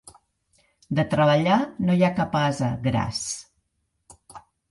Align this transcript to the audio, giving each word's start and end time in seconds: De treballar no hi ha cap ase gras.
De 0.99 1.03
treballar 1.11 1.57
no 1.89 1.97
hi 1.99 2.01
ha 2.07 2.11
cap 2.21 2.33
ase 2.41 2.71
gras. 2.89 3.23